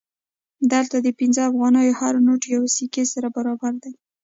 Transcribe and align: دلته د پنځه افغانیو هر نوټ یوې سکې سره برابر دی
دلته 0.73 0.97
د 1.01 1.07
پنځه 1.19 1.41
افغانیو 1.49 1.97
هر 2.01 2.13
نوټ 2.25 2.41
یوې 2.53 2.69
سکې 2.77 3.03
سره 3.13 3.27
برابر 3.35 3.73
دی 3.83 3.93